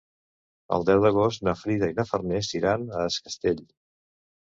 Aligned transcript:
El 0.77 0.85
deu 0.91 1.03
d'agost 1.03 1.45
na 1.49 1.55
Frida 1.61 1.91
i 1.93 1.97
na 2.01 2.07
Farners 2.15 2.53
iran 2.63 2.91
a 2.91 3.07
Es 3.15 3.23
Castell. 3.29 3.67